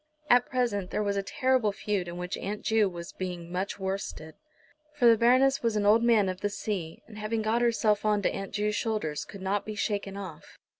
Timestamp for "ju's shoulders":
8.51-9.25